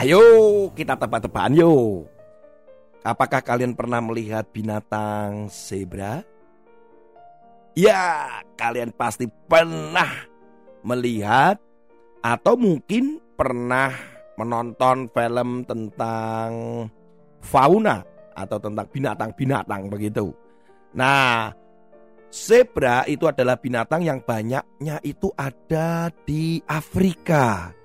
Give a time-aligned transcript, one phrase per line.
[0.00, 0.24] Ayo
[0.72, 2.08] kita tebak-tebakan yuk.
[3.04, 6.24] Apakah kalian pernah melihat binatang zebra?
[7.76, 10.24] Ya, kalian pasti pernah
[10.80, 11.60] melihat
[12.24, 13.92] atau mungkin pernah
[14.40, 16.48] menonton film tentang
[17.44, 18.00] fauna
[18.32, 20.32] atau tentang binatang-binatang begitu.
[20.96, 21.52] Nah,
[22.32, 27.76] zebra itu adalah binatang yang banyaknya itu ada di Afrika.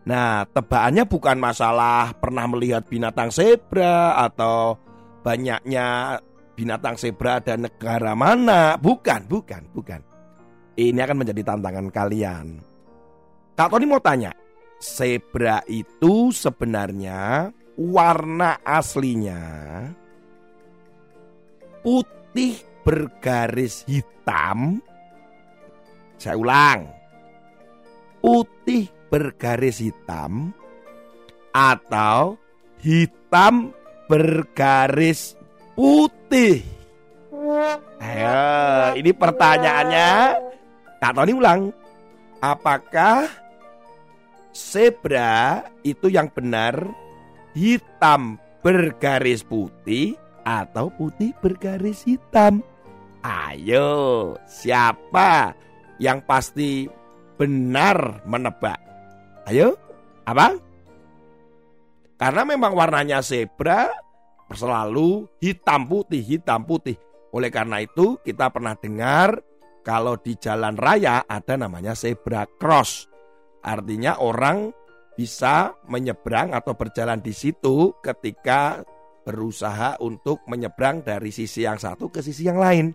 [0.00, 4.80] Nah, tebakannya bukan masalah pernah melihat binatang zebra atau
[5.20, 6.18] banyaknya
[6.56, 8.80] binatang zebra ada negara mana.
[8.80, 10.00] Bukan, bukan, bukan.
[10.80, 12.46] Ini akan menjadi tantangan kalian.
[13.52, 14.32] Kak Tony mau tanya,
[14.80, 19.44] zebra itu sebenarnya warna aslinya
[21.80, 24.80] putih bergaris hitam.
[26.20, 26.80] Saya ulang.
[28.20, 30.54] Putih bergaris hitam
[31.50, 32.38] atau
[32.78, 33.74] hitam
[34.06, 35.34] bergaris
[35.74, 36.62] putih?
[37.98, 40.10] Ayo, ini pertanyaannya.
[41.02, 41.74] Kak Tony ulang.
[42.40, 43.28] Apakah
[44.56, 46.88] zebra itu yang benar
[47.52, 52.64] hitam bergaris putih atau putih bergaris hitam?
[53.20, 55.52] Ayo, siapa
[56.00, 56.88] yang pasti
[57.36, 58.80] benar menebak?
[59.48, 59.78] Ayo,
[60.28, 60.56] apa?
[62.20, 63.88] Karena memang warnanya zebra
[64.52, 66.98] selalu hitam putih, hitam putih.
[67.32, 69.40] Oleh karena itu kita pernah dengar
[69.80, 73.08] kalau di jalan raya ada namanya zebra cross.
[73.64, 74.68] Artinya orang
[75.16, 78.84] bisa menyeberang atau berjalan di situ ketika
[79.24, 82.92] berusaha untuk menyeberang dari sisi yang satu ke sisi yang lain.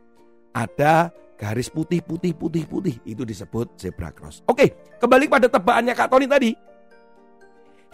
[0.53, 4.41] Ada garis putih putih putih putih itu disebut zebra cross.
[4.47, 6.51] Oke, kembali pada tebakannya Kak Tony tadi.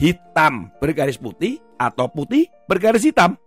[0.02, 3.38] Hitam bergaris putih atau putih bergaris hitam?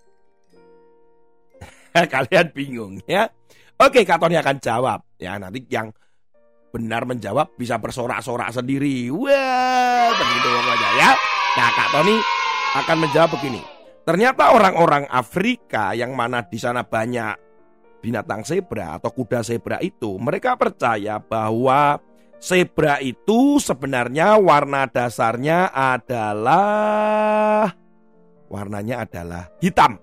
[2.15, 3.31] Kalian bingung ya?
[3.79, 5.39] Oke, Kak Tony akan jawab ya.
[5.39, 5.91] Nanti yang
[6.75, 9.11] benar menjawab bisa bersorak-sorak sendiri.
[9.15, 11.11] Wah, begitu aja ya.
[11.55, 12.19] Nah, Kak Tony
[12.83, 13.63] akan menjawab begini.
[14.05, 17.54] Ternyata orang-orang Afrika yang mana di sana banyak
[18.05, 21.97] binatang zebra atau kuda zebra itu, mereka percaya bahwa
[22.37, 27.73] zebra itu sebenarnya warna dasarnya adalah
[28.53, 29.97] warnanya adalah hitam.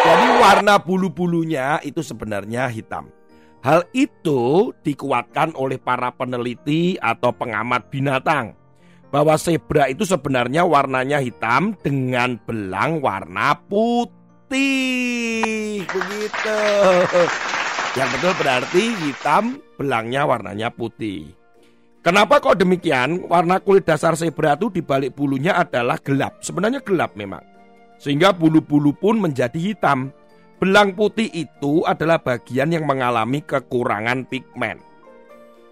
[0.00, 3.08] Jadi warna bulu-bulunya itu sebenarnya hitam.
[3.64, 8.59] Hal itu dikuatkan oleh para peneliti atau pengamat binatang
[9.10, 14.14] bahwa zebra itu sebenarnya warnanya hitam dengan belang warna putih.
[15.84, 16.58] Begitu.
[17.98, 21.34] Yang betul berarti hitam, belangnya warnanya putih.
[22.00, 23.28] Kenapa kok demikian?
[23.28, 26.40] Warna kulit dasar zebra itu di balik bulunya adalah gelap.
[26.40, 27.44] Sebenarnya gelap memang.
[28.00, 30.08] Sehingga bulu-bulu pun menjadi hitam.
[30.56, 34.80] Belang putih itu adalah bagian yang mengalami kekurangan pigmen.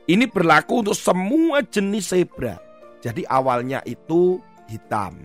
[0.08, 2.67] Ini berlaku untuk semua jenis zebra.
[2.98, 5.18] Jadi awalnya itu hitam.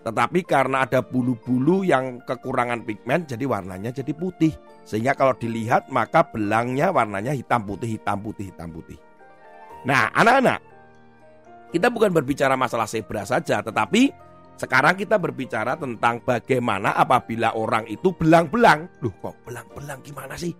[0.00, 4.56] Tetapi karena ada bulu-bulu yang kekurangan pigmen jadi warnanya jadi putih.
[4.88, 8.96] Sehingga kalau dilihat maka belangnya warnanya hitam putih, hitam putih, hitam putih.
[9.84, 10.60] Nah anak-anak,
[11.70, 14.08] kita bukan berbicara masalah zebra saja tetapi
[14.60, 18.88] sekarang kita berbicara tentang bagaimana apabila orang itu belang-belang.
[19.00, 20.52] Loh kok belang-belang gimana sih?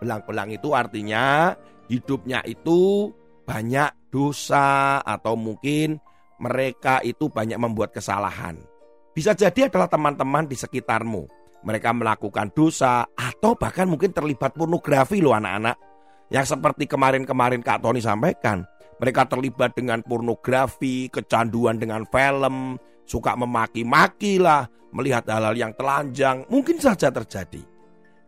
[0.00, 1.52] Belang-belang itu artinya
[1.92, 3.12] hidupnya itu
[3.44, 5.98] banyak dosa atau mungkin
[6.38, 8.54] mereka itu banyak membuat kesalahan.
[9.10, 11.26] Bisa jadi adalah teman-teman di sekitarmu.
[11.66, 15.74] Mereka melakukan dosa atau bahkan mungkin terlibat pornografi loh anak-anak.
[16.30, 18.62] Yang seperti kemarin-kemarin Kak Tony sampaikan.
[19.02, 26.78] Mereka terlibat dengan pornografi, kecanduan dengan film, suka memaki-maki lah, melihat hal-hal yang telanjang, mungkin
[26.78, 27.62] saja terjadi.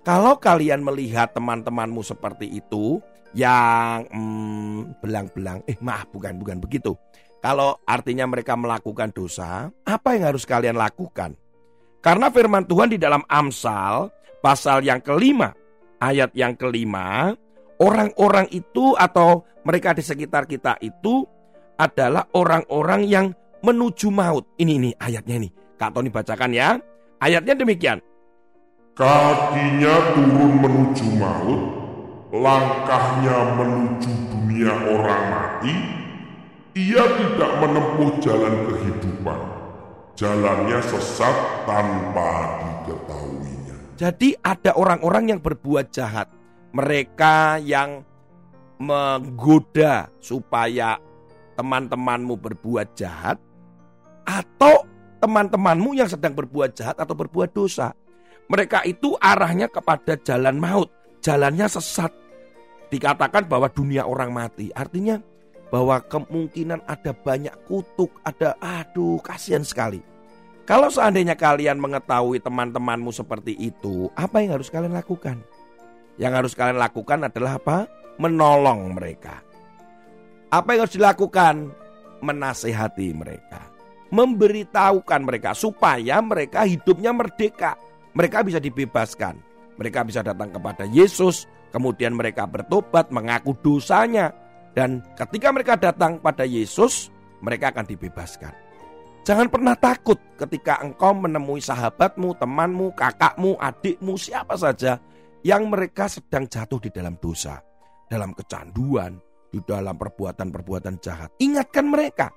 [0.07, 3.03] Kalau kalian melihat teman-temanmu seperti itu,
[3.37, 6.97] yang hmm, belang-belang, eh maaf bukan bukan begitu.
[7.45, 11.37] Kalau artinya mereka melakukan dosa, apa yang harus kalian lakukan?
[12.01, 14.09] Karena firman Tuhan di dalam Amsal
[14.41, 15.53] pasal yang kelima,
[16.01, 17.37] ayat yang kelima,
[17.77, 21.29] orang-orang itu atau mereka di sekitar kita itu
[21.77, 23.27] adalah orang-orang yang
[23.61, 24.49] menuju maut.
[24.57, 25.53] Ini nih ayatnya nih.
[25.77, 26.81] Kak Tony bacakan ya.
[27.21, 28.01] Ayatnya demikian.
[28.97, 31.61] Kakinya turun menuju maut,
[32.41, 35.75] langkahnya menuju dunia orang mati.
[36.77, 39.41] Ia tidak menempuh jalan kehidupan.
[40.17, 43.77] Jalannya sesat tanpa diketahuinya.
[43.97, 46.29] Jadi ada orang-orang yang berbuat jahat.
[46.77, 48.05] Mereka yang
[48.77, 51.01] menggoda supaya
[51.57, 53.41] teman-temanmu berbuat jahat
[54.29, 54.85] atau
[55.25, 57.97] teman-temanmu yang sedang berbuat jahat atau berbuat dosa.
[58.53, 60.93] Mereka itu arahnya kepada jalan maut,
[61.25, 62.26] jalannya sesat.
[62.87, 65.19] Dikatakan bahwa dunia orang mati, artinya
[65.75, 69.99] bahwa kemungkinan ada banyak kutuk, ada aduh kasihan sekali.
[70.67, 75.39] Kalau seandainya kalian mengetahui teman-temanmu seperti itu, apa yang harus kalian lakukan?
[76.19, 77.79] Yang harus kalian lakukan adalah apa?
[78.19, 79.43] Menolong mereka.
[80.51, 81.71] Apa yang harus dilakukan?
[82.19, 83.63] Menasehati mereka.
[84.11, 87.79] Memberitahukan mereka supaya mereka hidupnya merdeka.
[88.15, 89.39] Mereka bisa dibebaskan.
[89.77, 94.33] Mereka bisa datang kepada Yesus, kemudian mereka bertobat, mengaku dosanya.
[94.77, 97.09] Dan ketika mereka datang pada Yesus,
[97.41, 98.53] mereka akan dibebaskan.
[99.27, 105.03] Jangan pernah takut ketika engkau menemui sahabatmu, temanmu, kakakmu, adikmu, siapa saja
[105.43, 107.59] yang mereka sedang jatuh di dalam dosa,
[108.07, 109.19] dalam kecanduan,
[109.51, 111.35] di dalam perbuatan-perbuatan jahat.
[111.43, 112.31] Ingatkan mereka.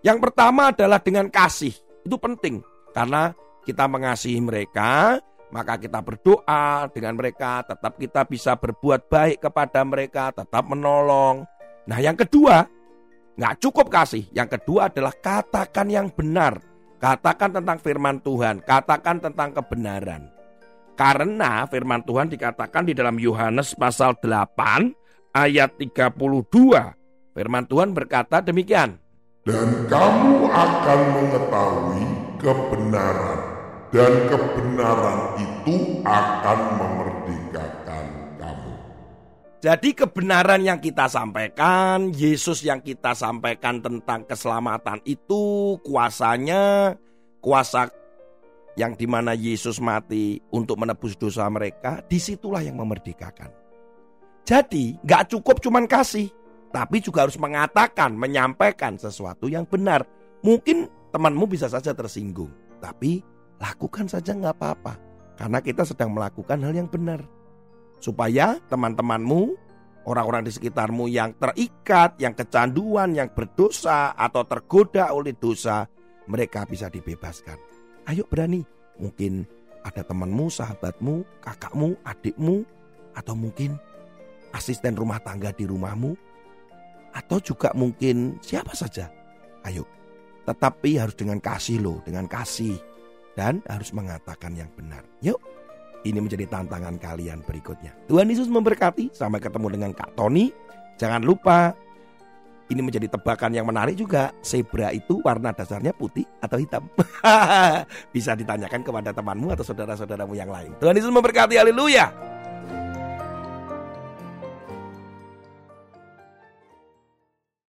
[0.00, 1.76] Yang pertama adalah dengan kasih.
[2.06, 2.64] Itu penting
[2.96, 3.34] karena
[3.68, 10.30] kita mengasihi mereka, maka kita berdoa dengan mereka, tetap kita bisa berbuat baik kepada mereka,
[10.32, 11.48] tetap menolong.
[11.88, 12.68] Nah yang kedua,
[13.36, 14.28] nggak cukup kasih.
[14.36, 16.60] Yang kedua adalah katakan yang benar.
[16.98, 20.28] Katakan tentang firman Tuhan, katakan tentang kebenaran.
[20.98, 24.90] Karena firman Tuhan dikatakan di dalam Yohanes pasal 8
[25.30, 26.18] ayat 32.
[27.38, 28.98] Firman Tuhan berkata demikian.
[29.46, 32.04] Dan kamu akan mengetahui
[32.42, 33.37] kebenaran
[33.88, 38.06] dan kebenaran itu akan memerdekakan
[38.36, 38.72] kamu.
[39.58, 46.94] Jadi kebenaran yang kita sampaikan, Yesus yang kita sampaikan tentang keselamatan itu kuasanya,
[47.40, 47.88] kuasa
[48.78, 53.50] yang di mana Yesus mati untuk menebus dosa mereka, di situlah yang memerdekakan.
[54.46, 56.30] Jadi gak cukup cuman kasih,
[56.70, 60.04] tapi juga harus mengatakan, menyampaikan sesuatu yang benar.
[60.44, 63.20] Mungkin temanmu bisa saja tersinggung, tapi
[63.58, 64.94] lakukan saja nggak apa-apa.
[65.38, 67.22] Karena kita sedang melakukan hal yang benar.
[68.02, 69.54] Supaya teman-temanmu,
[70.06, 75.86] orang-orang di sekitarmu yang terikat, yang kecanduan, yang berdosa atau tergoda oleh dosa,
[76.26, 77.58] mereka bisa dibebaskan.
[78.10, 78.66] Ayo berani.
[78.98, 79.46] Mungkin
[79.86, 82.66] ada temanmu, sahabatmu, kakakmu, adikmu,
[83.14, 83.78] atau mungkin
[84.50, 86.18] asisten rumah tangga di rumahmu,
[87.14, 89.06] atau juga mungkin siapa saja.
[89.62, 89.86] Ayo,
[90.50, 92.74] tetapi harus dengan kasih loh, dengan kasih
[93.38, 95.06] dan harus mengatakan yang benar.
[95.22, 95.38] Yuk,
[96.02, 97.94] ini menjadi tantangan kalian berikutnya.
[98.10, 99.14] Tuhan Yesus memberkati.
[99.14, 100.50] Sampai ketemu dengan Kak Tony.
[100.98, 101.70] Jangan lupa
[102.66, 104.34] ini menjadi tebakan yang menarik juga.
[104.42, 106.90] Zebra itu warna dasarnya putih atau hitam?
[108.14, 110.74] Bisa ditanyakan kepada temanmu atau saudara-saudaramu yang lain.
[110.82, 111.54] Tuhan Yesus memberkati.
[111.54, 112.37] Haleluya.